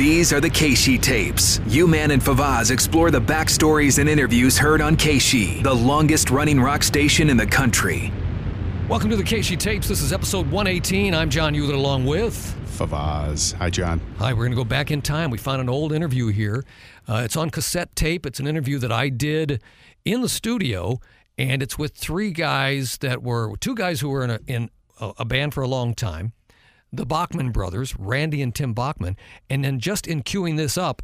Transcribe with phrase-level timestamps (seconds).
[0.00, 1.60] These are the KSHE tapes.
[1.66, 6.82] U-Man and Favaz explore the backstories and interviews heard on KSHE, the longest running rock
[6.82, 8.10] station in the country.
[8.88, 9.88] Welcome to the KSHE tapes.
[9.88, 11.14] This is episode 118.
[11.14, 12.34] I'm John Ulett along with
[12.78, 13.52] Favaz.
[13.56, 14.00] Hi, John.
[14.16, 15.28] Hi, we're going to go back in time.
[15.28, 16.64] We found an old interview here.
[17.06, 18.24] Uh, it's on cassette tape.
[18.24, 19.62] It's an interview that I did
[20.06, 20.98] in the studio,
[21.36, 25.12] and it's with three guys that were two guys who were in a, in a,
[25.18, 26.32] a band for a long time
[26.92, 29.16] the Bachman brothers, Randy and Tim Bachman.
[29.48, 31.02] And then just in queuing this up,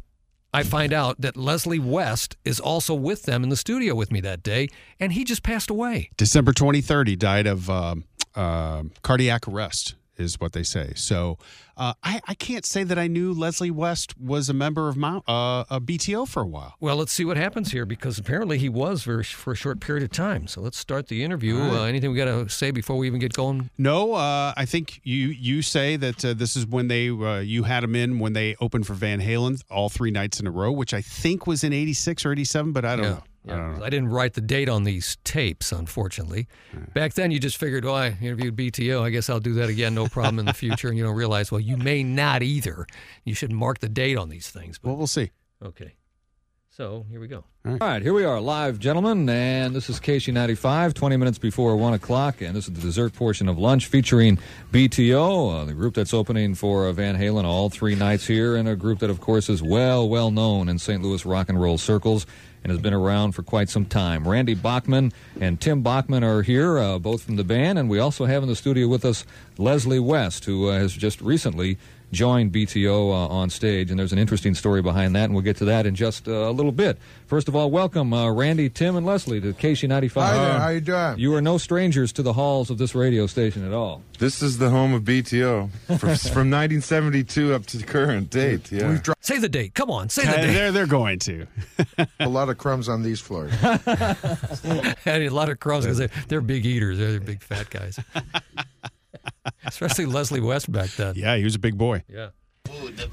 [0.53, 4.21] I find out that Leslie West is also with them in the studio with me
[4.21, 6.09] that day, and he just passed away.
[6.17, 10.93] December 23rd, he died of um, uh, cardiac arrest, is what they say.
[10.95, 11.37] So
[11.77, 15.23] uh, I, I, can't say that I knew Leslie West was a member of Mount,
[15.29, 16.75] uh, a BTO for a while.
[16.79, 20.03] Well, let's see what happens here because apparently he was for, for a short period
[20.03, 20.47] of time.
[20.47, 21.59] So let's start the interview.
[21.59, 21.71] Right.
[21.71, 23.69] Uh, anything we got to say before we even get going?
[23.77, 27.63] No, uh, I think you you say that uh, this is when they uh, you
[27.63, 30.71] had him in when they opened for Van Halen all three nights in a row,
[30.71, 33.11] which I think was in '86 or '87, but I don't yeah.
[33.11, 33.23] know.
[33.47, 36.47] Yeah, I, I, didn't write the date on these tapes, unfortunately.
[36.73, 36.93] Right.
[36.93, 39.01] Back then, you just figured, well, I interviewed BTO.
[39.01, 40.89] I guess I'll do that again, no problem in the future.
[40.89, 42.85] And you don't realize, well, you may not either.
[43.23, 44.77] You should mark the date on these things.
[44.77, 45.31] But, well, we'll see.
[45.63, 45.93] Okay.
[46.77, 47.43] So here we go.
[47.65, 47.81] All right.
[47.81, 51.75] All right, here we are live, gentlemen, and this is KSHE 95, 20 minutes before
[51.75, 54.37] 1 o'clock, and this is the dessert portion of lunch featuring
[54.71, 58.69] BTO, uh, the group that's opening for uh, Van Halen all three nights here, and
[58.69, 61.01] a group that, of course, is well, well known in St.
[61.01, 62.27] Louis rock and roll circles
[62.63, 64.27] and has been around for quite some time.
[64.27, 68.25] Randy Bachman and Tim Bachman are here, uh, both from the band, and we also
[68.25, 69.25] have in the studio with us
[69.57, 71.77] Leslie West, who uh, has just recently
[72.11, 75.57] joined BTO uh, on stage, and there's an interesting story behind that, and we'll get
[75.57, 76.97] to that in just uh, a little bit.
[77.27, 80.21] First of all, welcome uh, Randy, Tim, and Leslie to KSHE95.
[80.21, 81.19] Hi there, how you doing?
[81.19, 84.01] You are no strangers to the halls of this radio station at all.
[84.19, 88.71] This is the home of BTO from, from 1972 up to the current date.
[88.71, 88.99] Yeah.
[89.19, 89.73] say the date.
[89.73, 90.53] Come on, say the date.
[90.53, 91.47] They're, they're going to.
[92.19, 93.51] a lot of crumbs on these floors.
[93.63, 96.97] a lot of crumbs because they're, they're big eaters.
[96.97, 97.99] They're big fat guys.
[99.67, 101.13] Especially Leslie West back then.
[101.15, 102.03] Yeah, he was a big boy.
[102.09, 102.29] Yeah.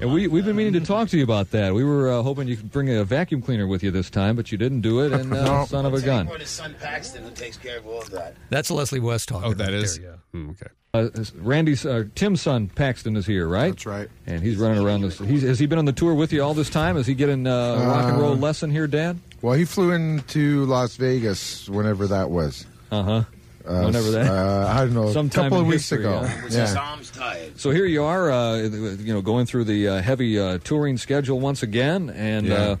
[0.01, 1.73] And we, we've been meaning to talk to you about that.
[1.73, 4.51] We were uh, hoping you could bring a vacuum cleaner with you this time, but
[4.51, 5.65] you didn't do it, and uh, no.
[5.65, 6.27] son of a gun.
[6.27, 8.35] his son Paxton who takes care of all that.
[8.49, 9.51] That's Leslie West talking.
[9.51, 9.99] Oh, that is.
[9.99, 10.39] There, yeah.
[10.39, 10.71] Mm, okay.
[10.93, 13.71] Uh, Randy's uh, Tim's son Paxton is here, right?
[13.71, 14.09] That's right.
[14.25, 15.19] And he's running around this.
[15.19, 16.95] He's, has he been on the tour with you all this time?
[16.95, 19.19] Is he getting uh, a rock and roll lesson here, Dad?
[19.41, 22.65] Well, he flew into Las Vegas whenever that was.
[22.91, 23.23] Uh huh.
[23.67, 26.21] Uh, Whenever that, uh, I don't know, a couple of weeks history, ago.
[26.21, 26.41] Yeah.
[26.49, 26.61] yeah.
[26.61, 27.59] His arms tired.
[27.59, 31.39] So here you are, uh, you know, going through the uh, heavy uh, touring schedule
[31.39, 32.75] once again, and yeah.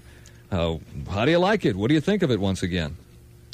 [0.51, 0.77] Uh,
[1.09, 1.75] how do you like it?
[1.75, 2.95] What do you think of it once again?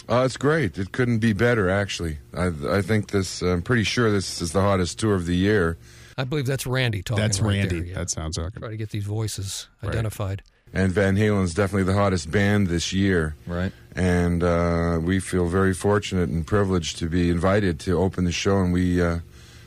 [0.10, 0.78] it's great.
[0.78, 2.18] It couldn't be better, actually.
[2.34, 3.42] I, I think this.
[3.42, 5.78] I'm pretty sure this is the hottest tour of the year.
[6.18, 7.22] I believe that's Randy talking.
[7.22, 7.80] That's right Randy.
[7.80, 7.96] There, yeah.
[7.96, 8.54] That sounds like.
[8.54, 10.44] Try to get these voices identified.
[10.74, 10.84] Right.
[10.84, 13.36] And Van Halen's definitely the hottest band this year.
[13.46, 18.32] Right and uh, we feel very fortunate and privileged to be invited to open the
[18.32, 18.60] show.
[18.60, 19.20] And we uh,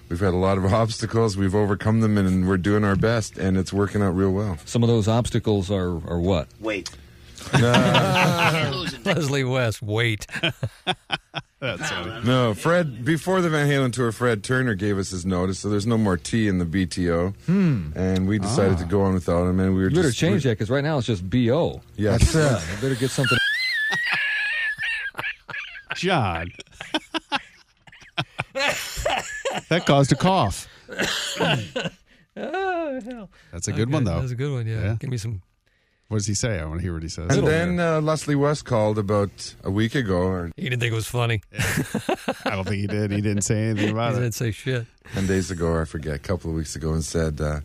[0.09, 1.37] we've had a lot of obstacles.
[1.37, 4.59] We've overcome them, and we're doing our best, and it's working out real well.
[4.65, 6.49] Some of those obstacles are are what?
[7.53, 9.07] Wait.
[9.07, 10.27] Leslie West, wait.
[11.65, 12.27] That's funny.
[12.27, 13.05] No, Fred.
[13.05, 16.17] Before the Van Halen tour, Fred Turner gave us his notice, so there's no more
[16.17, 17.91] T in the BTO, hmm.
[17.97, 18.81] and we decided ah.
[18.81, 19.61] to go on without him.
[19.61, 21.81] And we were you better just, change that because right now it's just BO.
[21.97, 22.63] Yeah, that's it.
[22.75, 23.39] You better get something.
[25.95, 26.51] John.
[29.69, 30.69] that caused a cough.
[32.37, 33.31] oh, hell.
[33.53, 33.93] That's a good okay.
[33.93, 34.21] one, though.
[34.21, 34.83] That's a good one, yeah.
[34.83, 34.97] yeah.
[34.99, 35.41] Give me some.
[36.15, 36.61] What does he say?
[36.61, 37.37] I want to hear what he says.
[37.37, 40.19] And then uh, Leslie West called about a week ago.
[40.19, 41.43] Or, he didn't think it was funny.
[42.45, 43.11] I don't think he did.
[43.11, 44.21] He didn't say anything about he it.
[44.21, 44.87] He didn't say shit.
[45.13, 47.63] Ten days ago, I forget, a couple of weeks ago, and said, uh,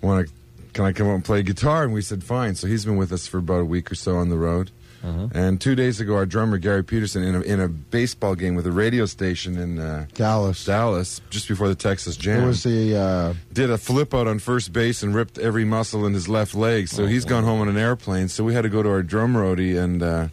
[0.00, 0.32] "Want to?
[0.74, 3.10] Can I come out and play guitar?" And we said, "Fine." So he's been with
[3.10, 4.70] us for about a week or so on the road.
[5.06, 5.28] Uh-huh.
[5.32, 8.66] And two days ago, our drummer Gary Peterson, in a, in a baseball game with
[8.66, 12.96] a radio station in uh, Dallas, Dallas, just before the Texas Jam, it was the
[12.96, 16.54] uh, did a flip out on first base and ripped every muscle in his left
[16.54, 16.88] leg.
[16.88, 18.28] So oh, he's gone home on an airplane.
[18.28, 20.28] So we had to go to our drum roadie and uh,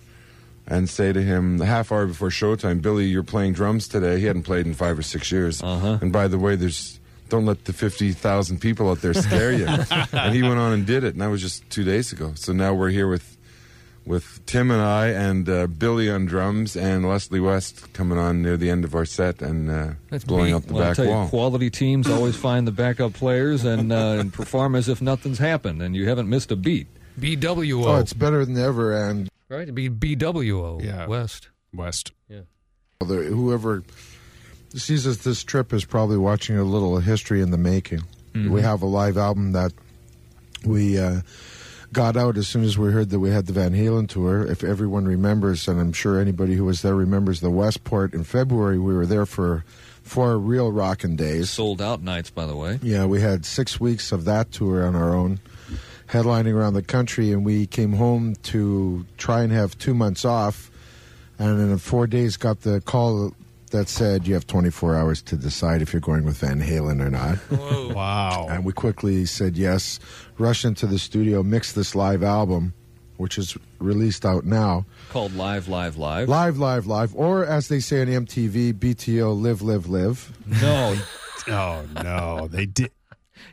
[0.65, 4.19] and say to him the half hour before showtime, Billy, you're playing drums today.
[4.19, 5.61] He hadn't played in five or six years.
[5.61, 5.99] Uh-huh.
[6.01, 6.99] And by the way, there's
[7.29, 9.67] don't let the fifty thousand people out there scare you.
[10.13, 12.33] and he went on and did it, and that was just two days ago.
[12.35, 13.32] So now we're here with
[14.05, 18.57] with Tim and I and uh, Billy on drums and Leslie West coming on near
[18.57, 20.53] the end of our set and uh, That's blowing beat.
[20.53, 21.27] up the Well, I'll back tell you, wall.
[21.29, 25.81] quality teams always find the backup players and, uh, and perform as if nothing's happened,
[25.81, 26.87] and you haven't missed a beat.
[27.19, 27.85] BWO.
[27.85, 29.61] Oh, it's better than ever, and right?
[29.61, 30.83] It'd be BWO.
[30.83, 31.05] Yeah.
[31.07, 31.49] West.
[31.73, 32.11] West.
[32.29, 33.83] the, whoever
[34.75, 38.01] sees us this trip is probably watching a little history in the making.
[38.33, 39.73] We have a live album that
[40.65, 41.21] we uh,
[41.93, 44.45] got out as soon as we heard that we had the Van Halen tour.
[44.45, 48.79] If everyone remembers, and I'm sure anybody who was there remembers the Westport in February,
[48.79, 49.63] we were there for
[50.01, 51.49] four real rockin' days.
[51.49, 52.79] Sold out nights, by the way.
[52.81, 55.39] Yeah, we had six weeks of that tour on our own,
[56.07, 60.71] headlining around the country, and we came home to try and have two months off.
[61.39, 63.33] And in four days, got the call
[63.73, 67.09] that said you have 24 hours to decide if you're going with Van Halen or
[67.09, 67.37] not.
[67.93, 68.47] Wow.
[68.49, 69.99] and we quickly said yes,
[70.37, 72.73] rushed into the studio, mixed this live album,
[73.17, 74.85] which is released out now.
[75.09, 76.29] Called Live, Live, Live.
[76.29, 80.31] Live, live, live, or as they say on MTV, BTO, live, live, live.
[80.45, 80.95] No,
[81.47, 82.91] Oh no, they did.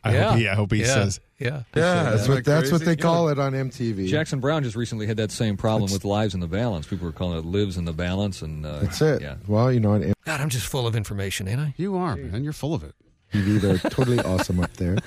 [0.05, 0.31] I yeah.
[0.31, 0.49] hope he.
[0.49, 0.87] I hope he yeah.
[0.87, 1.20] says.
[1.40, 1.62] Yeah.
[1.75, 4.06] yeah, That's isn't what, it that's what they call it on MTV.
[4.08, 6.87] Jackson Browne just recently had that same problem with Lives in the Balance.
[6.87, 9.22] People were calling it Lives in the Balance, and uh, That's it.
[9.22, 9.37] Yeah.
[9.48, 11.75] Well, you know, on God, I'm just full of information, ain't I?
[11.78, 12.44] You are, man.
[12.44, 12.94] You're full of it.
[13.32, 13.60] TV.
[13.60, 14.98] They're totally awesome up there,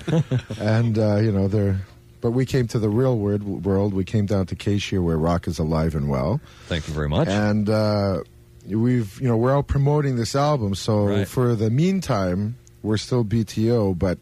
[0.59, 1.79] and uh, you know they're.
[2.21, 3.43] But we came to the real world.
[3.65, 3.93] World.
[3.93, 7.27] We came down to Acacia, where rock is alive and well, Thank you very much.
[7.27, 8.23] and uh,
[8.65, 10.73] we've you know we're out promoting this album.
[10.73, 11.27] So Right.
[11.27, 14.19] for the meantime, we're still BTO, but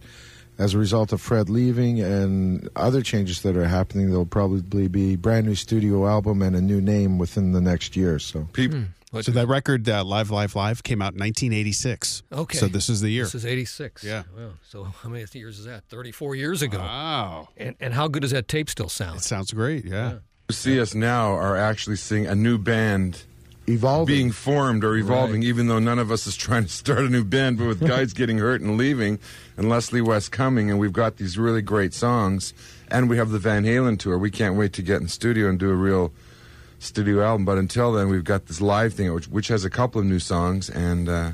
[0.61, 5.15] as a result of Fred leaving and other changes that are happening, there'll probably be
[5.15, 8.19] brand new studio album and a new name within the next year.
[8.19, 12.23] So People, What- So that record, uh, Live, Live, Live, came out in 1986.
[12.31, 12.57] Okay.
[12.57, 13.25] So this is the year.
[13.25, 14.03] This is 86.
[14.05, 14.23] Yeah.
[14.37, 14.51] Wow.
[14.69, 15.83] So how many years is that?
[15.89, 16.77] 34 years ago.
[16.79, 17.49] Wow.
[17.57, 19.17] And, and how good does that tape still sound?
[19.17, 19.83] It sounds great.
[19.85, 20.19] Yeah.
[20.47, 23.23] who see us now are actually seeing a new band
[23.67, 24.15] evolving.
[24.15, 27.23] being formed or evolving, even though none of us is trying to start a new
[27.23, 29.19] band, but with guys getting hurt and leaving,
[29.57, 32.53] and Leslie West coming, and we've got these really great songs,
[32.89, 34.17] and we have the Van Halen tour.
[34.17, 36.11] We can't wait to get in studio and do a real
[36.79, 37.45] studio album.
[37.45, 40.19] But until then, we've got this live thing, which, which has a couple of new
[40.19, 41.31] songs, and uh,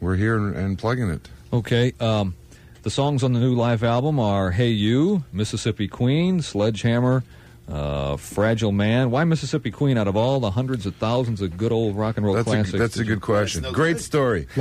[0.00, 1.28] we're here and, and plugging it.
[1.52, 1.92] Okay.
[2.00, 2.34] Um,
[2.82, 7.22] the songs on the new live album are Hey You, Mississippi Queen, Sledgehammer,
[7.70, 9.10] uh, Fragile Man.
[9.10, 12.26] Why Mississippi Queen out of all the hundreds of thousands of good old rock and
[12.26, 12.78] roll That's a, classics?
[12.78, 13.62] that's a good question.
[13.62, 14.02] no Great good.
[14.02, 14.46] story.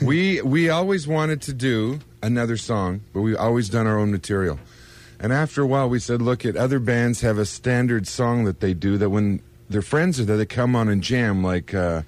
[0.00, 4.58] We we always wanted to do another song, but we've always done our own material.
[5.20, 8.60] And after a while, we said, look, at other bands have a standard song that
[8.60, 11.74] they do that when their friends are there, they come on and jam like.
[11.74, 12.02] Uh,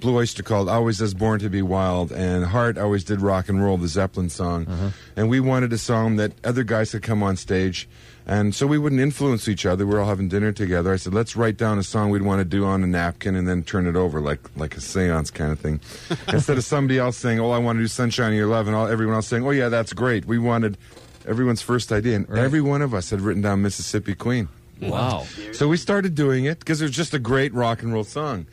[0.00, 3.62] Blue Oyster Cult always does Born to Be Wild, and Heart always did Rock and
[3.62, 4.92] Roll, the Zeppelin song.
[5.14, 7.88] And we wanted a song that other guys could come on stage.
[8.26, 9.84] And so we wouldn't influence each other.
[9.84, 10.92] We are all having dinner together.
[10.92, 13.48] I said, let's write down a song we'd want to do on a napkin and
[13.48, 15.80] then turn it over like like a seance kind of thing.
[16.28, 18.76] Instead of somebody else saying, oh, I want to do Sunshine in Your Love, and
[18.76, 20.24] all, everyone else saying, oh, yeah, that's great.
[20.24, 20.78] We wanted
[21.26, 22.16] everyone's first idea.
[22.16, 24.48] And every one of us had written down Mississippi Queen.
[24.80, 25.26] wow.
[25.52, 28.46] So we started doing it because it was just a great rock and roll song.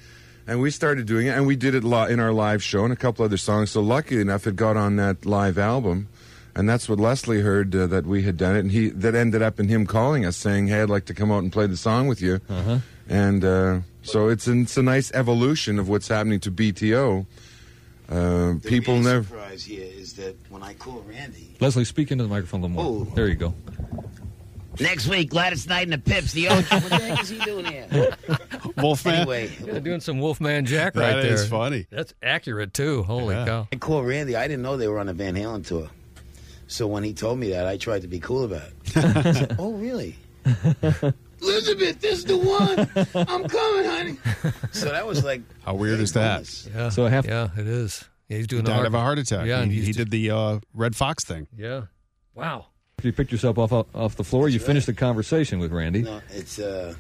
[0.48, 2.96] And we started doing it, and we did it in our live show and a
[2.96, 3.70] couple other songs.
[3.70, 6.08] So luckily enough, it got on that live album,
[6.56, 9.42] and that's what Leslie heard uh, that we had done it, and he that ended
[9.42, 11.78] up in him calling us saying, "Hey, I'd like to come out and play the
[11.78, 12.80] song with you." Uh-huh.
[13.08, 17.26] And uh, so it's a, it's a nice evolution of what's happening to BTO.
[18.10, 19.24] Uh, The people main never.
[19.24, 22.84] surprise here is that when I call Randy Leslie, speak into the microphone a little
[22.84, 23.08] more.
[23.12, 23.16] Oh.
[23.16, 23.54] There you go.
[24.80, 26.76] next week, Gladys Knight and the Pips, the Ocho.
[26.80, 27.88] what the heck is he doing here?
[28.78, 29.14] Wolfman.
[29.16, 31.24] Anyway, Yeah, doing some Wolfman Jack That there.
[31.24, 31.34] there.
[31.34, 31.86] is funny.
[31.92, 33.04] That's accurate too.
[33.04, 33.46] Holy Yeah.
[33.46, 33.68] cow!
[33.72, 34.36] I called Randy.
[34.36, 35.90] I didn't know they were on a Van Halen tour.
[36.70, 38.96] So when he told me that, I tried to be cool about it.
[38.98, 40.16] I said, oh, really?
[41.42, 42.80] Elizabeth, this is the one.
[43.28, 44.18] I'm coming, honey.
[44.72, 45.42] So that was like.
[45.64, 46.36] How weird is that?
[46.36, 46.70] bonus.
[46.74, 46.90] Yeah.
[46.90, 48.06] So I have- yeah, it is.
[48.28, 49.48] Yeah, he's doing Died of a heart attack.
[49.48, 51.48] Yeah, he, he do- did the uh, Redd Foxx thing.
[51.58, 51.86] Yeah.
[52.36, 52.68] Wow.
[53.00, 56.04] If you picked yourself off off the floor, you finished the conversation with Randy.
[56.04, 56.94] No, it's uh,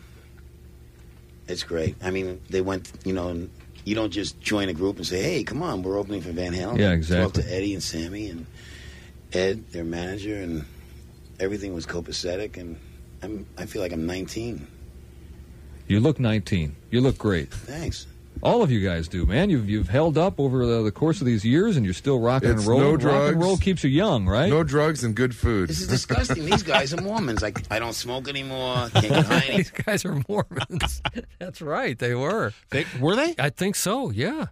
[1.47, 1.95] it's great.
[2.01, 2.91] I mean, they went.
[3.05, 3.51] You know, and
[3.85, 6.53] you don't just join a group and say, "Hey, come on, we're opening for Van
[6.53, 7.25] Halen." Yeah, exactly.
[7.25, 7.43] Talk exactly.
[7.43, 8.45] to Eddie and Sammy and
[9.33, 10.65] Ed, their manager, and
[11.39, 12.57] everything was copacetic.
[12.57, 12.77] And
[13.21, 14.67] I'm, I feel like I'm 19.
[15.87, 16.75] You look 19.
[16.91, 17.51] You look great.
[17.53, 18.05] Thanks.
[18.41, 19.49] All of you guys do, man.
[19.49, 22.51] You've you've held up over the, the course of these years, and you're still rocking
[22.51, 22.83] It's and rolling.
[22.85, 23.01] no Rock and
[23.33, 23.35] drugs.
[23.37, 24.49] roll keeps you young, right?
[24.49, 25.67] No drugs and good food.
[25.67, 26.45] This is disgusting.
[26.45, 27.41] These guys are Mormons.
[27.41, 28.87] Like, I don't smoke anymore.
[28.93, 29.39] Can't get high.
[29.57, 31.01] These guys are Mormons.
[31.39, 31.99] That's right.
[31.99, 32.53] They were.
[32.69, 33.35] They, were they?
[33.37, 34.09] I think so.
[34.09, 34.45] Yeah.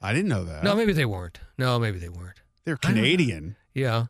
[0.00, 0.62] I didn't know that.
[0.62, 1.40] No, maybe they weren't.
[1.58, 2.40] No, maybe they weren't.
[2.64, 3.56] They're Canadian.
[3.72, 4.06] Yeah.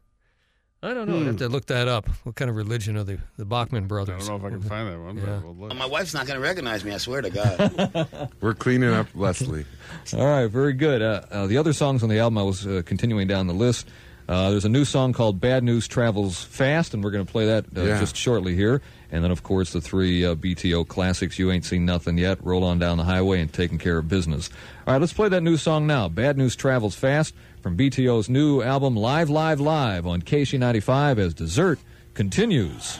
[0.84, 1.18] I don't know.
[1.18, 2.08] I'd have to look that up.
[2.24, 4.28] What kind of religion are the, the Bachman brothers?
[4.28, 5.16] I don't know if I can find that one.
[5.16, 5.40] Yeah.
[5.40, 5.74] we'll look.
[5.74, 6.92] My wife's not going to recognize me.
[6.92, 8.28] I swear to God.
[8.42, 9.64] We're cleaning up Leslie.
[10.12, 11.00] All right, very good.
[11.00, 13.88] Uh, uh, the other songs on the album, I was uh, continuing down the list.
[14.26, 17.46] Uh, there's a new song called "Bad News Travels Fast," and we're going to play
[17.46, 18.00] that uh, Yeah.
[18.00, 18.80] just shortly here.
[19.12, 22.64] And then, of course, the three uh, BTO classics: "You Ain't Seen Nothing Yet," "Roll
[22.64, 24.48] On Down the Highway," and "Taking Care of Business."
[24.86, 26.08] All right, let's play that new song now.
[26.08, 31.78] "Bad News Travels Fast" from BTO's new album "Live, Live, Live" on KSHE95 as dessert
[32.14, 32.98] continues.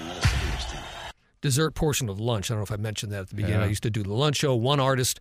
[1.40, 2.50] dessert portion of lunch.
[2.50, 3.60] I don't know if I mentioned that at the beginning.
[3.60, 5.20] I used to do the lunch show, one artist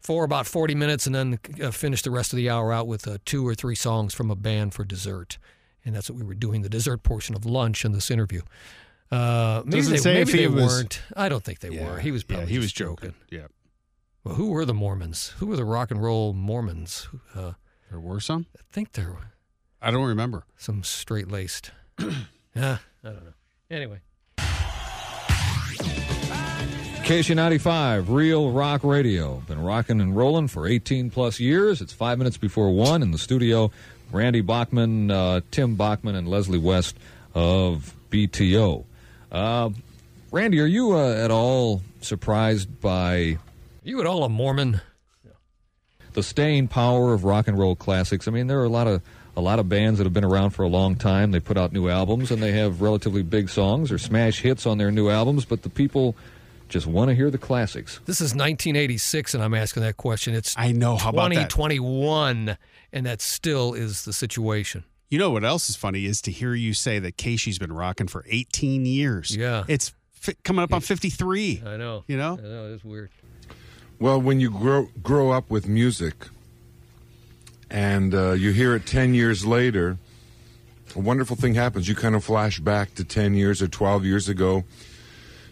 [0.00, 3.06] for about 40 minutes, and then uh, finish the rest of the hour out with
[3.06, 5.38] uh, two or three songs from a band for dessert.
[5.84, 8.42] And that's what we were doing, the dessert portion of lunch in this interview.
[9.10, 11.02] Uh, maybe Does it they, say maybe if they was- weren't.
[11.16, 11.98] I don't think they were.
[11.98, 13.14] He was yeah, probably he was just joking.
[13.30, 13.46] Yeah.
[14.24, 15.30] Well, who were the Mormons?
[15.38, 17.08] Who were the rock and roll Mormons?
[17.34, 17.52] Uh,
[17.90, 18.46] There were some?
[18.56, 19.32] I think there were
[19.82, 20.44] I don't remember.
[20.58, 21.70] some straight laced.
[21.98, 23.32] yeah, I don't know.
[23.70, 24.00] Anyway.
[27.10, 29.42] KSHE95, Real Rock Radio.
[29.48, 31.80] Been rocking and rolling for 18 plus years.
[31.80, 33.72] It's five minutes before one in the studio.
[34.12, 36.96] Randy Bachman, uh, Tim Bachman, and Leslie West
[37.34, 38.84] of BTO.
[39.32, 39.70] Uh,
[40.30, 43.38] Randy, are you uh, at all surprised by Are
[43.82, 44.80] You at all a Mormon?
[46.12, 48.28] the staying power of rock and roll classics?
[48.28, 49.02] I mean, there are a lot of
[49.36, 51.32] a lot of bands that have been around for a long time.
[51.32, 54.78] They put out new albums and they have relatively big songs or smash hits on
[54.78, 56.14] their new albums, but the people
[56.70, 58.00] just want to hear the classics.
[58.06, 60.34] This is 1986, and I'm asking that question.
[60.34, 60.96] It's I know.
[60.96, 61.50] How about that?
[61.50, 62.56] 2021,
[62.92, 64.84] and that still is the situation.
[65.10, 68.06] You know what else is funny is to hear you say that KSHE's been rocking
[68.06, 69.36] for 18 years.
[69.36, 69.64] Yeah.
[69.66, 71.62] It's fi- coming up on 53.
[71.66, 72.04] I know.
[72.06, 72.38] You know?
[72.38, 72.72] I know.
[72.72, 73.10] It's weird.
[73.98, 76.14] Well, when you grow grow up with music,
[77.70, 79.98] and uh, you hear it ten years later,
[80.96, 81.86] a wonderful thing happens.
[81.86, 84.64] You kind of flash back to ten years or twelve years ago,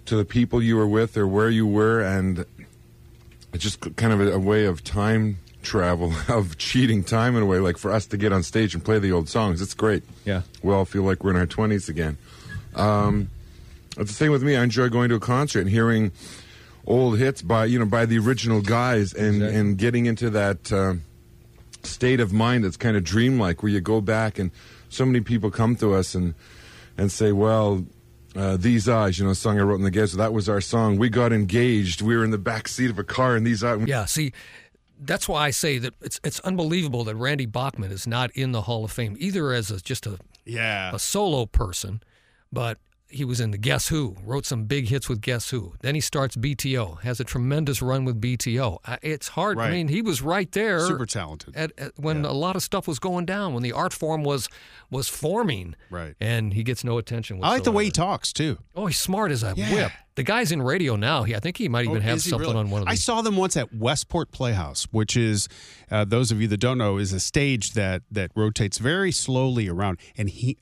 [0.09, 2.45] to the people you were with or where you were, and
[3.53, 7.47] it's just kind of a, a way of time travel, of cheating time in a
[7.47, 7.59] way.
[7.59, 10.03] Like for us to get on stage and play the old songs, it's great.
[10.25, 10.43] Yeah.
[10.63, 12.17] we all feel like we're in our twenties again.
[12.75, 13.31] Um,
[13.97, 14.57] it's the same with me.
[14.57, 16.13] I enjoy going to a concert and hearing
[16.87, 19.59] old hits by you know by the original guys and Exactly.
[19.61, 20.95] and getting into that uh,
[21.83, 24.51] state of mind that's kind of dreamlike where you go back and
[24.89, 26.35] so many people come to us and
[26.97, 27.85] and say well
[28.39, 30.61] uh, these eyes you know a song i wrote in the ghetto that was our
[30.61, 33.63] song we got engaged we were in the back seat of a car and these
[33.65, 34.05] eyes Yeah.
[34.07, 34.33] See,
[35.01, 38.63] that's why I say that it's it's unbelievable that Randy Bachman is not in the
[38.63, 40.91] Hall of Fame either as a, just a Yeah.
[40.95, 42.03] a solo person,
[42.53, 42.79] but
[43.11, 45.75] he was in the Guess Who, wrote some big hits with Guess Who.
[45.81, 48.79] Then he starts BTO, has a tremendous run with BTO.
[49.03, 49.59] It's hard.
[49.59, 50.81] I mean, he was right there.
[50.81, 51.57] Super talented.
[51.57, 54.49] At, at, when a lot of stuff was going down, when the art form was
[54.91, 56.15] was forming, Right.
[56.21, 57.41] And he gets no attention.
[57.43, 58.59] I like the way he talks, too.
[58.75, 59.73] Oh, he's smart as a Yeah.
[59.75, 59.93] whip.
[60.15, 61.23] The guy's in radio now.
[61.25, 62.57] He, I think he might even Oh, have something really?
[62.59, 62.93] on one of These.
[62.93, 65.47] I saw them once at Westport Playhouse, which is,
[65.91, 69.69] uh, those of you that don't know, is a stage that that rotates very slowly
[69.69, 69.99] around.
[70.17, 70.57] And he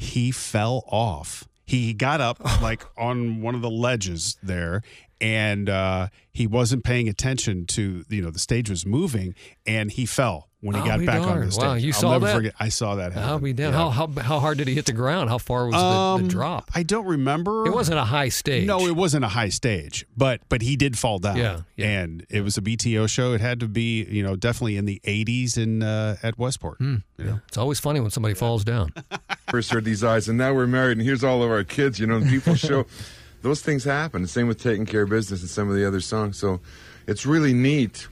[0.00, 1.46] he fell off.
[1.66, 4.82] He got up like on one of the ledges there,
[5.20, 9.34] and uh, he wasn't paying attention to you know the stage was moving,
[9.66, 11.62] and he fell when he I'll got back on the stage.
[11.64, 12.34] Wow, you I'll saw never that?
[12.34, 12.54] forget.
[12.58, 13.12] I saw that.
[13.12, 13.28] Happen.
[13.28, 13.74] I'll be damned.
[13.74, 13.90] Yeah.
[13.90, 15.30] How, how how hard did he hit the ground?
[15.30, 16.70] How far was the, Um, the drop?
[16.74, 17.66] I don't remember.
[17.66, 18.66] It wasn't a high stage.
[18.66, 21.36] No, it wasn't a high stage, but but he did fall down.
[21.36, 22.00] Yeah, yeah.
[22.00, 23.32] and it was a BTO show.
[23.32, 26.78] It had to be, you know, definitely in the '80s in uh, at Westport.
[26.78, 26.96] Hmm.
[27.18, 27.40] You know?
[27.46, 28.92] It's always funny when somebody falls down.
[29.50, 32.06] first heard these eyes and now we're married and here's all of our kids you
[32.06, 32.86] know and people show
[33.42, 34.26] those things happen.
[34.26, 36.36] Same with taking care of business and some of the other songs.
[36.36, 36.60] So
[37.06, 38.08] it's really neat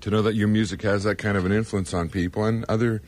[0.00, 3.02] to know that your music has that kind of an influence on people and other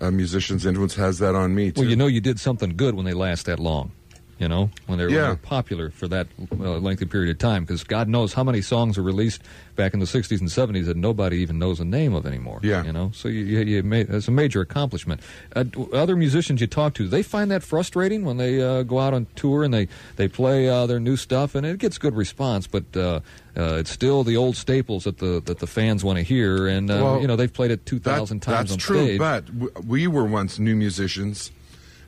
[0.00, 2.94] uh, musicians influence has that on me too Well, you know, you did something good
[2.94, 3.92] when they last that long.
[4.38, 5.34] You know, when they're, when Yeah.
[5.42, 9.02] popular for that uh, lengthy period of time, because God knows how many songs are
[9.02, 9.42] released
[9.74, 12.60] back in the '60s and '70s that nobody even knows the name of anymore.
[12.62, 12.84] Yeah.
[12.84, 15.20] you know, so you, you, you made, it's a major accomplishment.
[15.56, 19.12] Uh, other musicians you talk to, they find that frustrating when they uh, go out
[19.12, 22.66] on tour and they they play uh, their new stuff, and it gets good response,
[22.66, 22.84] but.
[22.96, 23.20] Uh,
[23.56, 26.88] uh, it's still the old staples that the that the fans want to hear, and
[26.92, 29.18] uh, Well, you know they've played it 2,000 That- times that's on true stage.
[29.18, 31.50] but w- we were once new musicians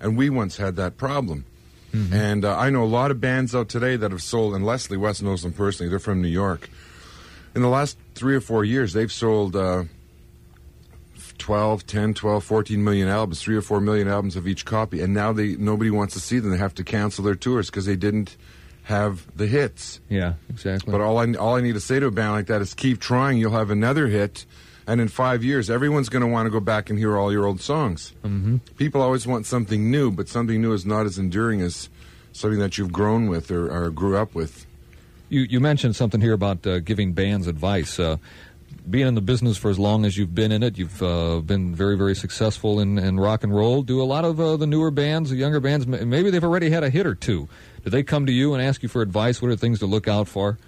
[0.00, 1.44] and we once had that problem
[1.92, 2.14] Mm-hmm.
[2.14, 4.96] and uh, i know a lot of bands out today that have sold and leslie
[4.96, 6.68] west knows them personally they're from new york
[7.54, 9.84] in the last three or four years they've sold uh,
[11.38, 15.12] 12 10 12 14 million albums three or four million albums of each copy and
[15.14, 17.96] now they nobody wants to see them they have to cancel their tours because they
[17.96, 18.36] didn't
[18.84, 20.90] have the hits yeah, exactly.
[20.90, 22.98] but all I all I need to say to a band like that is keep
[22.98, 23.38] trying.
[23.38, 24.46] You'll have another hit,
[24.90, 27.46] And in five years, everyone's going to want to go back and hear all your
[27.46, 28.12] old songs.
[28.24, 28.56] Mm-hmm.
[28.76, 31.88] People always want something new, but something new is not as enduring as
[32.32, 34.66] something that you've grown with or, or grew up with.
[35.28, 38.00] You, you mentioned something here about uh, giving bands advice.
[38.00, 38.16] Uh,
[38.88, 41.72] being in the business for as long as you've been in it, you've uh, been
[41.72, 43.82] very, very successful in, in rock and roll.
[43.82, 46.82] Do a lot of uh, the newer bands, the younger bands, maybe they've already had
[46.82, 47.48] a hit or two.
[47.84, 49.40] Do they come to you and ask you for advice?
[49.40, 50.58] What are things to look out for?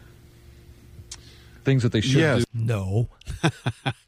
[1.64, 2.38] Things that they should Yes.
[2.40, 2.44] do.
[2.54, 3.08] No,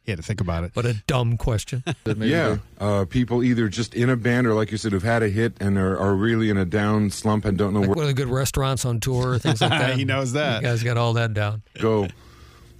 [0.06, 0.72] You had to think about it.
[0.74, 1.82] but a dumb question.
[2.16, 5.28] yeah, uh, people either just in a band or, like you said, who've had a
[5.28, 8.02] hit and are, are really in a down slump and don't know Like where what
[8.04, 9.96] are the good restaurants on tour, things like that.
[9.96, 10.62] He knows that.
[10.62, 11.62] You guys got all that down.
[11.80, 12.08] go.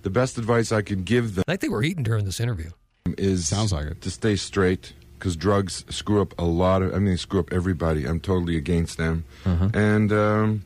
[0.02, 2.70] The best advice I could give them I think we're eating during this interview.
[3.16, 4.02] is Sounds like it.
[4.02, 6.92] to stay straight because drugs screw up a lot of.
[6.94, 8.04] I mean, they screw up everybody.
[8.04, 10.64] I'm totally against them, and um,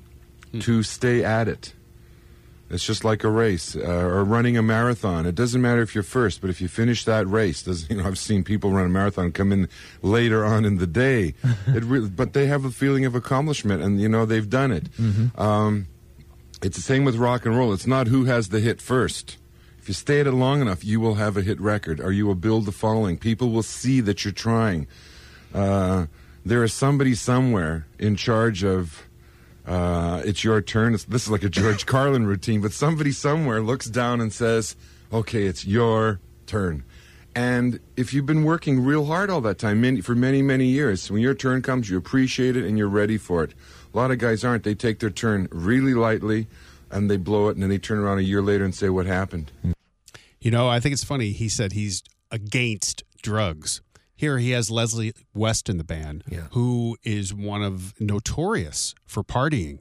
[0.59, 1.73] to stay at it.
[2.71, 5.25] It's just like a race uh, or running a marathon.
[5.25, 8.05] It doesn't matter if you're first, but if you finish that race, does you know
[8.05, 9.69] I've seen people run a marathon come in
[10.03, 11.35] later on in the day.
[11.69, 14.87] it really, but they have a feeling of accomplishment, and you know they've done it.
[15.37, 15.87] Um,
[16.63, 17.73] it's the same with rock and roll.
[17.73, 19.39] It's not who has the hit first.
[19.79, 22.27] If you stay at it long enough, you will have a hit record, or you
[22.27, 23.17] will build the following.
[23.17, 24.87] People will see that you're trying.
[25.55, 26.07] Uh,
[26.45, 29.08] there is somebody somewhere in charge of.
[29.69, 30.95] Uh, it's your turn.
[30.95, 34.77] It's, this is like a George Carlin routine, but somebody somewhere looks down and says,
[35.13, 36.85] "Okay, it's your turn."
[37.35, 41.09] And if you've been working real hard all that time, many, for many, many years,
[41.11, 43.55] when your turn comes, you appreciate it and you're ready for it.
[43.93, 44.65] A lot of guys aren't.
[44.65, 46.49] They take their turn really lightly
[46.91, 49.07] and they blow it, and then they turn around a year later and say, What
[49.07, 49.53] happened?
[50.41, 51.33] You know, I think it's funny.
[51.33, 53.83] He said he's against drugs.
[54.19, 56.49] Here he has Leslie West in the band, Yeah.
[56.51, 59.79] who is one of notorious for partying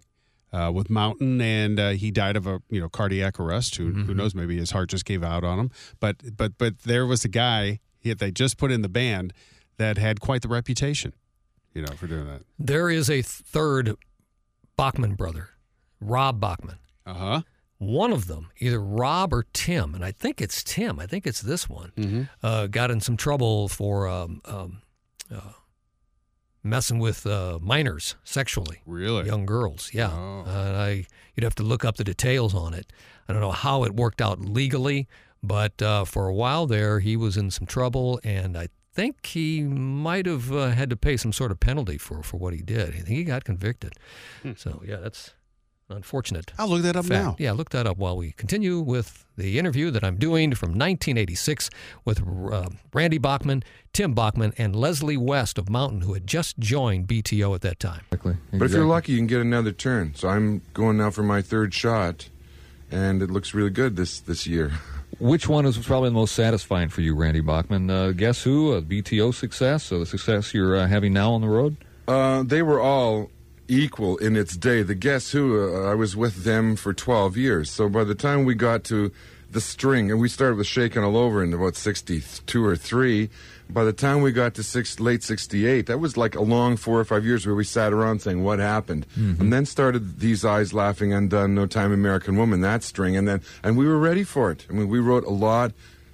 [0.54, 3.76] uh, with Mountain, and uh, he died of a you know cardiac arrest.
[3.78, 4.36] Who who knows?
[4.36, 5.72] Maybe his heart just gave out on him.
[6.00, 9.34] But but but there was a guy he, they just put in the band
[9.78, 11.14] that had quite the reputation,
[11.74, 12.42] you know, for doing that.
[12.60, 13.96] There is a third
[14.78, 15.50] Bachman brother,
[16.00, 16.78] Rob Bachman.
[17.08, 17.42] Uh huh.
[17.80, 21.00] One of them, either Rob or Tim, and I think it's Tim.
[21.00, 22.28] I think it's this one.
[22.42, 24.82] Uh, got in some trouble for um, um,
[25.32, 25.52] uh,
[26.64, 29.26] messing with uh, minors sexually, Really?
[29.26, 29.92] young girls.
[29.94, 30.44] Yeah, Oh.
[30.48, 32.92] uh, I you'd have to look up the details on it.
[33.28, 35.08] I don't know how it worked out legally,
[35.44, 39.62] but uh, for a while there, he was in some trouble, and I think he
[39.62, 42.90] might have uh, had to pay some sort of penalty for for what he did.
[42.90, 43.94] I think he got convicted.
[44.56, 45.34] So yeah, that's
[45.90, 46.52] unfortunate.
[46.58, 47.24] I'll look that up fact.
[47.24, 47.36] now.
[47.40, 51.70] Yeah, look that up while we continue with the interview that I'm doing from 1986
[52.06, 52.22] with
[52.52, 57.56] uh, Randy Bachman, Tim Bachman, and Leslie West of Mountain, who had just joined BTO
[57.56, 58.02] at that time.
[58.12, 58.38] Exactly.
[58.54, 60.14] But if you're lucky, you can get another turn.
[60.16, 62.30] So I'm going now for my third shot,
[62.92, 64.74] and it looks really good this, this year.
[65.20, 67.90] Which one is probably the most satisfying for you, Randy Bachman?
[67.90, 68.74] Uh, guess who?
[68.74, 71.78] A BTO success, so the success you're uh, having now on the road?
[72.08, 73.32] Uh, they were all
[73.68, 74.82] equal in its day.
[74.82, 77.72] The Guess Who, uh, I was with them for 12 years.
[77.72, 79.12] So by the time we got to
[79.50, 83.30] the string, and we started with Shaking All Over in about 62 or 3,
[83.70, 87.00] by the time we got to six, late 68, that was like a long four
[87.00, 89.06] or five years where we sat around saying, What happened?
[89.16, 93.18] And then started These Eyes Laughing Undun, No Time American Woman, that string.
[93.18, 94.66] And then, and we were ready for it.
[94.70, 95.72] I mean, we wrote a lot,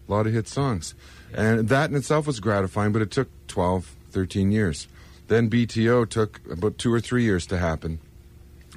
[0.08, 0.96] a lot of hit songs.
[1.34, 4.88] And that in itself was gratifying, but it took 12, 13 years.
[5.34, 8.00] Then BTO took about two or three years to happen.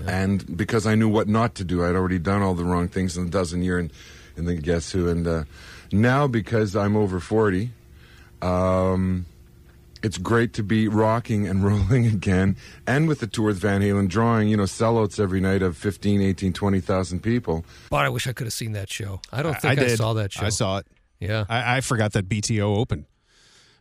[0.06, 3.14] And because I knew what not to do, I'd already done all the wrong things
[3.14, 3.92] in a dozen year and
[4.38, 5.06] in the Guess Who.
[5.06, 5.44] And uh,
[5.92, 7.72] now, because I'm over 40,
[8.40, 9.26] um,
[10.02, 12.56] it's great to be rocking and rolling again.
[12.86, 16.22] And with the tour with Van Halen, drawing, you know, sellouts every night of 15,
[16.22, 17.66] 18, 20,000 people.
[17.90, 19.20] But I wish I could have seen that show.
[19.30, 20.46] I don't I think I, saw that show.
[20.46, 20.86] I saw it.
[21.20, 23.04] Yeah, I, I forgot that BTO opened.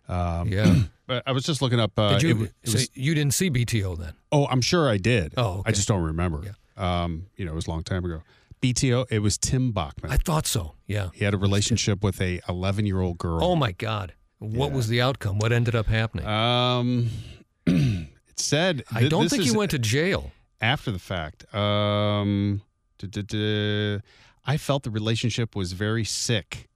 [0.09, 0.75] Yeah.
[1.07, 1.91] But I was just looking up.
[1.99, 2.29] Uh, Did you?
[2.29, 4.13] it wa- it so was- you didn't see BTO then?
[4.31, 5.35] oh, I'm sure I did.
[5.37, 5.61] Oh, okay.
[5.67, 6.55] I just don't remember.
[6.77, 8.23] Um, you know, it was a long time ago.
[8.59, 9.05] BTO.
[9.11, 10.11] It was Tim Bachman.
[10.11, 10.73] I thought so.
[10.87, 11.09] Yeah.
[11.13, 13.43] he had a relationship with a 11 year old girl.
[13.43, 14.13] Oh my God.
[14.39, 15.37] What was the outcome?
[15.37, 16.25] What ended up happening?
[16.25, 17.09] Um,
[17.67, 18.83] it said.
[18.91, 20.31] I don't this think he went to jail.
[20.59, 21.53] after the fact.
[21.53, 22.61] Um,
[22.97, 23.99] duh, duh, duh.
[24.43, 26.67] I felt the relationship was very sick.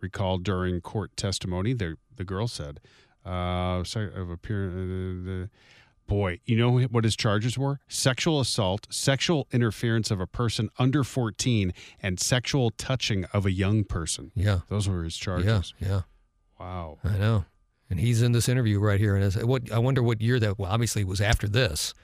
[0.00, 2.80] Recalled during court testimony, the the girl said,
[3.24, 5.50] uh, sorry, of appear, uh, the,
[6.06, 7.80] boy, you know what his charges were?
[7.88, 11.72] Sexual assault, sexual interference of a person under 14,
[12.02, 14.30] and sexual touching of a young person.
[14.34, 14.60] Yeah.
[14.68, 15.72] Those were his charges.
[15.80, 16.02] Yeah.
[16.60, 16.98] Wow.
[17.04, 17.44] I know.
[17.90, 19.14] And he's in this interview right here.
[19.16, 20.58] And it's- what I wonder what year that.
[20.58, 21.94] Well, obviously it was after this.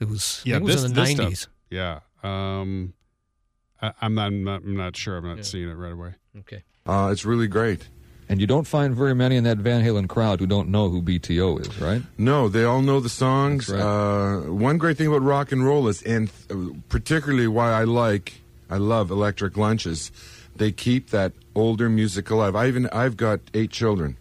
[0.00, 0.42] It was.
[0.44, 1.48] Yeah, it was this, in the this stuff- nineties.
[1.70, 2.00] Yeah.
[2.22, 2.94] Um,
[3.82, 4.26] I, I'm not.
[4.26, 5.16] I'm not, I'm not sure.
[5.16, 6.14] I'm not seeing it right away.
[6.40, 6.64] Okay.
[6.86, 7.88] Uh, it's really great.
[8.30, 11.02] And you don't find very many in that Van Halen crowd who don't know who
[11.02, 12.00] BTO is, right?
[12.16, 13.68] No, they all know the songs.
[13.68, 13.80] Right.
[13.82, 16.30] Uh, one great thing about rock and roll is, and
[16.88, 18.40] particularly why I like,
[18.70, 20.12] I love Electric Lunches,
[20.54, 22.54] they keep that older music alive.
[22.54, 24.16] I even I've got eight children,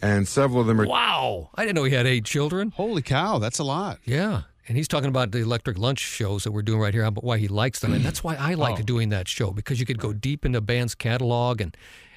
[0.00, 0.86] and several of them are.
[0.86, 1.50] Wow.
[1.54, 2.70] I didn't know he had eight children.
[2.74, 3.98] Holy cow, that's a lot.
[4.06, 4.42] Yeah.
[4.66, 7.36] And he's talking about the electric lunch shows that we're doing right here, about why
[7.36, 7.92] he likes them.
[7.92, 8.82] And that's why I like Oh.
[8.82, 11.76] doing that show because you could go deep into a band's catalog and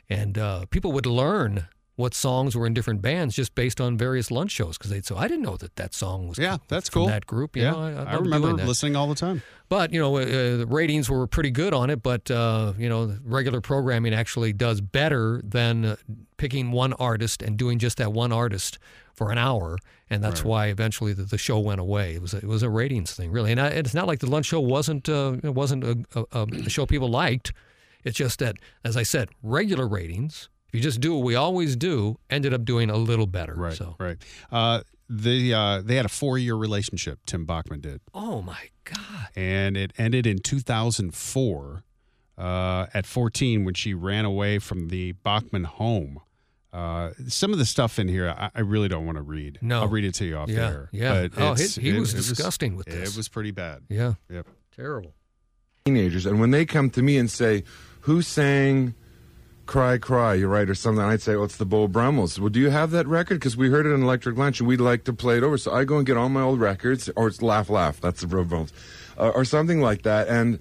[0.09, 1.67] and uh, people would learn
[1.97, 5.15] what songs were in different bands just based on various lunch shows because they'd say,
[5.15, 7.07] I didn't know that that song was Yeah, that's cool.
[7.07, 7.57] that group.
[7.57, 9.41] You yeah, know, I, I, I remember listening all the time.
[9.67, 12.03] But you know, uh, the ratings were pretty good on it.
[12.03, 15.95] But uh, you know, regular programming actually does better than uh,
[16.37, 18.77] picking one artist and doing just that one artist
[19.13, 19.79] for an hour.
[20.07, 22.13] And that's why eventually the, the show went away.
[22.13, 23.51] It was a, it was a ratings thing, really.
[23.51, 25.97] And I, it's not like the lunch show wasn't uh, it wasn't a,
[26.31, 27.51] a, a show people liked.
[28.03, 30.49] It's just that, as I said, regular ratings.
[30.67, 33.53] If you just do what we always do, ended up doing a little better.
[33.55, 33.73] Right.
[33.73, 34.17] So, Right.
[34.51, 37.19] Uh, the uh, they had a four year relationship.
[37.25, 39.29] Tim Bachman did, oh my God.
[39.35, 41.83] and it ended in 2004.
[42.37, 46.19] Uh, at 14, when she ran away from the Bachman home.
[46.71, 49.57] Uh, some of the stuff in here, I, I really don't want to read.
[49.61, 49.81] No.
[49.81, 50.89] I'll read it to you off Yeah, there.
[50.91, 51.27] yeah.
[51.33, 53.09] But Oh, he- he it- was it disgusting with this.
[53.09, 53.81] It was pretty bad.
[53.89, 54.13] Yeah.
[54.29, 54.45] Yep.
[54.75, 55.15] Terrible.
[55.87, 57.63] Teenagers, and when they come to me and say,
[58.01, 58.93] "Who sang
[59.65, 62.59] Cry Cry?" You're right, or something, I'd say, "Well, it's the Beau Brummels." Well, do
[62.59, 63.35] you have that record?
[63.35, 65.57] Because we heard it in Electric Lunch, and we'd like to play it over.
[65.57, 68.01] So I go and get all my old records, or it's Laugh Laugh.
[68.01, 68.73] That's the Beau Brummels,
[69.17, 70.27] uh, or something like that.
[70.27, 70.59] And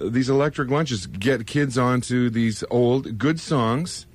[0.00, 4.06] uh, these Electric Lunches get kids onto these old good songs.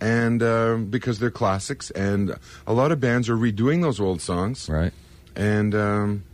[0.00, 2.36] And um because they're classics, and
[2.66, 4.68] a lot of bands are redoing those old songs.
[4.68, 4.92] Right.
[5.34, 6.24] And um,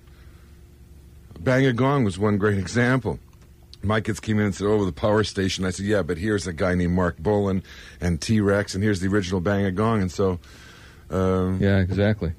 [1.39, 3.21] Bang a Gong was one great example.
[3.83, 6.47] My kids came in and said, "Oh, the power station." I said, "Yeah, but here's
[6.47, 7.63] a guy named Marc Bolan
[8.01, 10.39] and T Rex, and here's the original Bang a Gong." And so,
[11.11, 12.33] um, Yeah, exactly.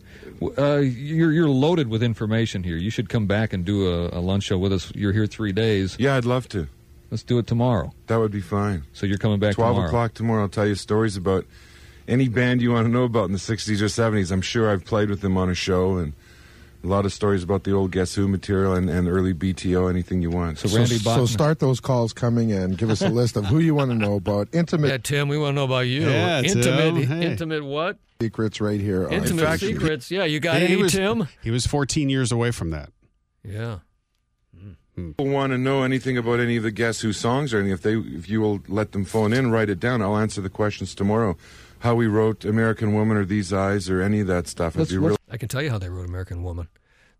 [0.58, 2.78] Uh, you're you're loaded with information here.
[2.78, 4.92] You should come back and do a, a lunch show with us.
[4.96, 5.96] You're here three days.
[6.00, 6.68] yeah, I'd love to.
[7.10, 7.94] Let's do it tomorrow.
[8.08, 8.84] That would be fine.
[8.94, 9.88] So you're coming back Twelve tomorrow.
[9.88, 10.44] o'clock tomorrow.
[10.44, 11.46] I'll tell you stories about
[12.08, 14.32] any band you want to know about in the '60s or '70s.
[14.32, 16.14] I'm sure I've played with them on a show, and
[16.84, 19.90] a lot of stories about the old Guess Who material and, and early BTO.
[19.90, 20.58] Anything you want.
[20.60, 22.72] So So, Randy so start those calls coming in.
[22.74, 24.48] give us a list of who you want to know about.
[24.54, 26.10] Intimate Yeah, Tim, we want to know about you.
[26.10, 27.26] Yeah, Tim, intimate, hey.
[27.32, 27.98] intimate what?
[28.22, 29.08] secrets right here.
[29.10, 30.12] Intimate fact- secrets.
[30.12, 31.28] Yeah, you got He any, was- Tim?
[31.44, 32.90] He was 14 years away from that.
[33.44, 33.80] Yeah.
[34.96, 35.12] Hmm.
[35.12, 37.82] people want to know anything about any of the Guess Who songs or anything, if
[37.82, 40.02] they, if you will let them phone in, write it down.
[40.02, 41.38] I'll answer the questions tomorrow.
[41.80, 44.76] How we wrote "American Woman" or "These Eyes" or any of that stuff.
[44.76, 45.18] Let's- be let's- real.
[45.32, 46.68] I can tell you how they wrote American Woman.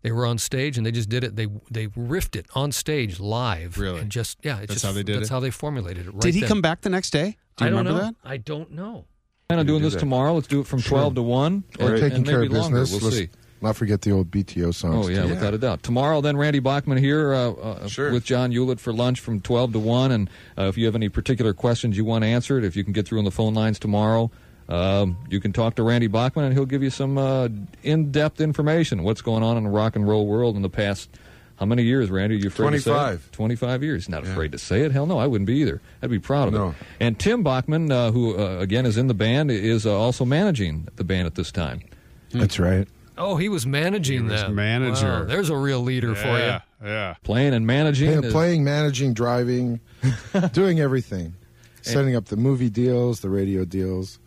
[0.02, 1.36] They were on stage and they just did it.
[1.36, 3.78] They they riffed it on stage live.
[3.78, 4.00] Really?
[4.00, 5.20] And just yeah, it's That's just, how they did That's it?
[5.20, 6.12] That's how they formulated it.
[6.12, 6.48] Right Did he then.
[6.48, 7.36] come back the next day?
[7.56, 8.04] Do you I don't remember know.
[8.06, 8.14] that?
[8.24, 9.04] I don't know.
[9.48, 10.00] plan on doing do this that.
[10.00, 10.34] tomorrow.
[10.34, 11.64] Let's do it from 12 to 1.
[11.80, 12.80] Or and- taking and care maybe of longer.
[12.80, 13.00] business.
[13.00, 13.28] We'll Let's see.
[13.60, 15.06] Not forget the old BTO songs.
[15.06, 15.28] Oh, yeah, too.
[15.28, 15.84] without a doubt.
[15.84, 18.10] Tomorrow, then, Randy Bachman here uh, uh, Sure.
[18.10, 20.10] with John Ulett for lunch from 12 to 1.
[20.10, 23.06] And uh, if you have any particular questions you want answered, if you can get
[23.06, 24.32] through on the phone lines tomorrow,
[24.68, 27.48] um, you can talk to Randy Bachman and he'll give you some uh,
[27.82, 31.10] in depth information what's going on in the rock and roll world in the past.
[31.56, 32.36] How many years, Randy?
[32.36, 33.30] Are you afraid to say 25.
[33.30, 34.08] 25 years.
[34.08, 34.90] Not afraid to say it.
[34.90, 35.80] Hell no, I wouldn't be either.
[36.02, 36.68] I'd be proud of No.
[36.70, 36.74] it.
[36.98, 40.88] And Tim Bachman, uh, who, uh, again, is in the band, is uh, also managing
[40.96, 41.82] the band at this time.
[42.30, 42.88] That's right.
[43.16, 44.54] Oh, he was managing He was them.
[44.56, 45.06] manager.
[45.20, 46.34] Wow, there's a real leader for you.
[46.38, 47.14] yeah, yeah.
[47.22, 48.08] Playing and managing.
[48.08, 49.80] Playing, is- playing, managing, driving,
[50.52, 51.34] doing everything.
[51.82, 54.18] Setting up the movie deals, the radio deals,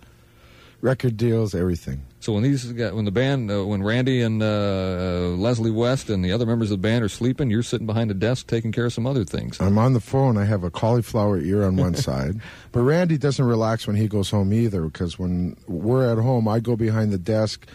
[0.81, 2.05] record deals, everything.
[2.19, 6.09] So when these guys, when the band, uh, when Randy and uh, uh, Leslie West
[6.09, 8.71] and the other members of the band are sleeping, you're sitting behind the desk taking
[8.71, 9.59] care of some other things.
[9.59, 10.37] I'm on the phone.
[10.37, 12.41] I have a cauliflower ear on one side.
[12.71, 16.59] But Randy doesn't relax when he goes home either because when we're at home, I
[16.59, 17.67] go behind the desk.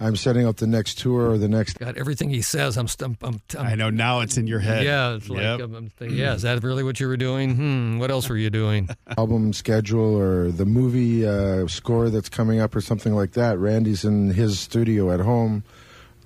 [0.00, 3.18] I'm setting up the next tour or the next God, everything he says, I'm, st-
[3.22, 4.84] I'm, I'm, I know now it's in your head.
[4.84, 5.60] Yeah, it's like Yep.
[5.60, 7.56] I'm, I'm thinking, yeah, is that really what you were doing?
[7.56, 8.88] Hmm, what else were you doing?
[9.18, 13.58] album schedule or the movie uh, score that's coming up or something like that.
[13.58, 15.64] Randy's in his studio at home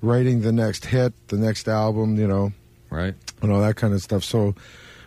[0.01, 2.51] writing the next hit, the next album, you know,
[2.89, 3.15] Right.
[3.41, 4.23] and all that kind of stuff.
[4.23, 4.53] So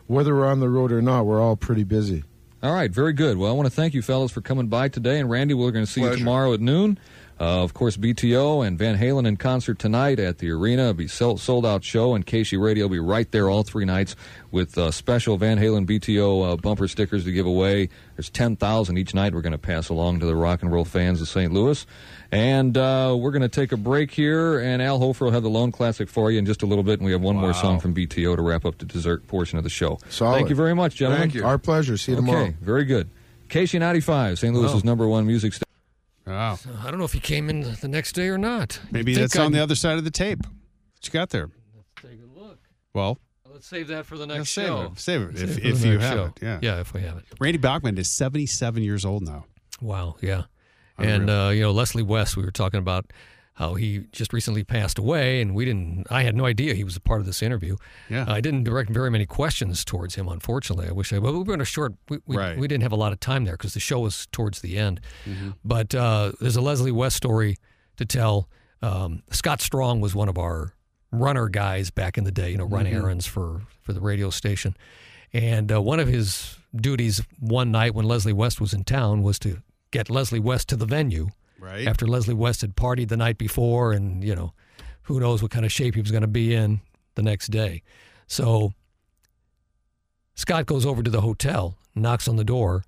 [0.09, 2.25] whether we're on the road or not, we're all pretty busy.
[2.63, 2.91] All right.
[2.91, 3.37] Very good.
[3.37, 5.21] Well, I want to thank you fellas for coming by today.
[5.21, 6.99] And Randy, we're going to see you tomorrow at noon.
[7.39, 10.83] Uh, of course, BTO and Van Halen in concert tonight at the arena.
[10.83, 13.85] It'll be sold, sold out show, and KSHE Radio will be right there all three
[13.85, 14.17] nights
[14.51, 17.91] with uh, special Van Halen BTO uh, bumper stickers to give away.
[18.17, 21.21] There's 10,000 each night we're going to pass along to the rock and roll fans
[21.21, 21.53] of St.
[21.53, 21.85] Louis.
[22.33, 25.51] And uh, we're going to take a break here, and Al Hofer will have the
[25.51, 27.81] Lone Classic for you in just a little bit, and we have one more song
[27.81, 29.99] from BTO to wrap up the dessert portion of the show.
[30.09, 30.37] Solid.
[30.37, 31.21] Thank you very much, gentlemen.
[31.21, 31.45] Thank you.
[31.45, 31.99] Our pleasure.
[31.99, 32.45] See you tomorrow.
[32.45, 33.11] Okay, very good.
[33.51, 34.55] KSHE95, St.
[34.55, 35.66] Louis's number one music station.
[36.27, 36.59] Wow.
[36.83, 38.81] I don't know if he came in the next day or not.
[38.91, 40.41] Maybe that's on I'd- the other side of the tape.
[40.47, 41.51] What you got there?
[41.75, 42.59] Let's take a look.
[42.95, 43.19] Well,
[43.51, 44.83] Let's save that for the next save show.
[44.93, 44.99] it.
[44.99, 46.25] Save it Save if, it if you have show.
[46.27, 46.33] it.
[46.43, 46.59] Yeah.
[46.61, 47.25] Yeah, if we have it.
[47.41, 49.47] Randy Bachman is 77 years old now.
[49.81, 50.43] Wow, yeah.
[50.99, 53.13] And uh, you know, Leslie West, we were talking about
[53.57, 56.07] how he just recently passed away, and we didn't.
[56.11, 57.77] I had no idea he was a part of this interview.
[58.09, 58.25] Yeah.
[58.29, 60.29] I didn't direct very many questions towards him.
[60.29, 61.19] Unfortunately, I wish I.
[61.19, 61.95] But we were in a short.
[62.09, 62.59] We, we, Right.
[62.59, 65.01] we didn't have a lot of time there because the show was towards the end.
[65.25, 65.51] Mm-hmm.
[65.65, 67.57] But uh, there's a Leslie West story
[67.97, 68.49] to tell.
[68.83, 70.75] Um, Scott Strong was one of our
[71.11, 72.51] runner guys back in the day.
[72.51, 72.95] You know, run Mm-hmm.
[72.97, 74.77] errands for for the radio station.
[75.33, 79.39] And uh, one of his duties one night when Leslie West was in town was
[79.41, 81.87] to get Leslie West to the venue Right.
[81.87, 84.53] after Leslie West had partied the night before, and you know,
[85.03, 86.81] who knows what kind of shape he was going to be in
[87.15, 87.83] the next day.
[88.27, 88.73] So
[90.35, 92.85] Scott goes over to the hotel, knocks on the door,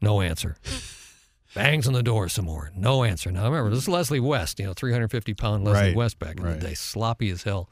[0.00, 0.56] no answer.
[1.54, 3.32] Bangs on the door some more, no answer.
[3.32, 6.44] Now remember, this is Leslie West, you know, 350 pound Leslie Right, West back in
[6.44, 6.60] right.
[6.60, 7.68] the day, sloppy as hell.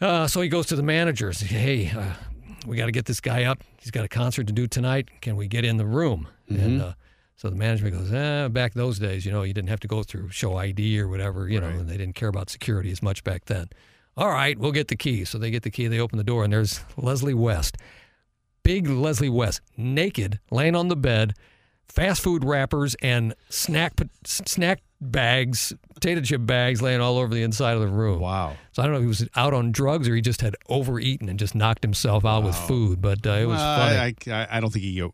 [0.00, 2.12] Uh, so he goes to the manager and says, Hey, uh,
[2.66, 3.62] we got to get this guy up.
[3.80, 5.08] He's got a concert to do tonight.
[5.20, 6.28] Can we get in the room?
[6.48, 6.92] And uh,
[7.36, 10.02] so the management goes, eh, back those days, you know, you didn't have to go
[10.02, 13.24] through show ID or whatever, you know, and they didn't care about security as much
[13.24, 13.68] back then.
[14.16, 15.24] All right, we'll get the key.
[15.24, 17.76] So they get the key, they open the door, and there's Leslie West.
[18.62, 21.34] Big Leslie West, naked, laying on the bed,
[21.88, 23.92] fast food wrappers and snack
[24.24, 28.20] snack bags, potato chip bags laying all over the inside of the room.
[28.20, 28.56] Wow.
[28.72, 31.28] So I don't know if he was out on drugs or he just had overeaten
[31.28, 33.96] and just knocked himself out with food, but uh, it was Uh, funny.
[34.32, 35.08] I, I, I don't think he uh,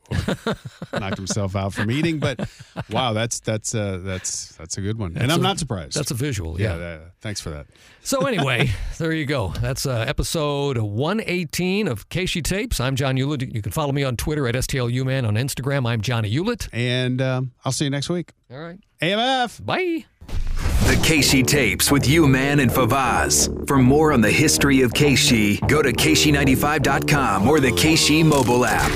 [0.98, 2.40] knocked himself out from eating, but
[2.90, 5.94] wow, that's that's uh, that's that's a good one, and That's I'm a- not surprised.
[5.96, 6.72] That's a visual, yeah.
[6.72, 6.76] yeah.
[6.78, 7.66] that- thanks for that.
[8.02, 9.48] So anyway, there you go.
[9.60, 12.80] That's uh, episode 118 of KSHE Tapes.
[12.80, 13.54] I'm John Ulett.
[13.54, 15.28] You can follow me on Twitter at STLUman.
[15.28, 16.68] On Instagram, I'm Johnny Hewlett.
[16.72, 18.32] And um, I'll see you next week.
[18.52, 18.80] All right.
[19.00, 19.64] AMF.
[19.64, 20.06] Bye.
[20.26, 23.66] The KSHE tapes with you, man, and Favaz.
[23.68, 28.90] For more on the history of KSHE, go to KSHE95.com or the KSHE mobile app.